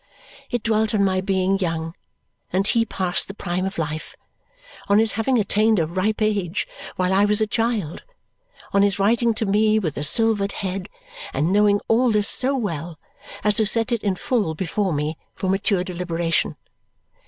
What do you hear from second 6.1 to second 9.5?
age, while I was a child; on his writing to